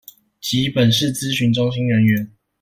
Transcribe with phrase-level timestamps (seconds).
[0.39, 2.27] 及本市諮詢中心人員